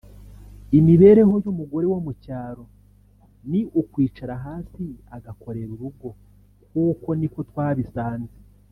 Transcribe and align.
imibereho 0.77 1.31
y’umugore 1.45 1.85
wo 1.91 1.99
mu 2.05 2.11
cyaro 2.23 2.63
ni 3.49 3.61
ukwicara 3.81 4.33
hasi 4.45 4.83
agakorera 5.15 5.71
urugo 5.73 6.07
kuko 6.71 7.09
niko 7.19 7.39
twabisanze 7.51 8.37